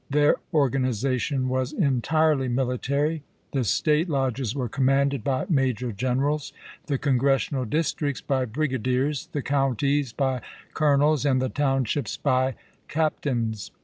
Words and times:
Then 0.09 0.33
organization 0.51 1.47
was 1.47 1.73
entirely 1.73 2.47
military; 2.47 3.21
the 3.51 3.63
State 3.63 4.09
lodges 4.09 4.55
were 4.55 4.67
commanded 4.67 5.23
by 5.23 5.45
major 5.47 5.91
generals, 5.91 6.53
the 6.87 6.97
Congressional 6.97 7.65
districts 7.65 8.19
by 8.19 8.45
brigadiers, 8.45 9.29
the 9.31 9.43
counties 9.43 10.11
by 10.11 10.41
colonels, 10.73 11.23
and 11.23 11.39
the 11.39 11.49
townships 11.49 12.17
by 12.17 12.55
captains. 12.87 13.69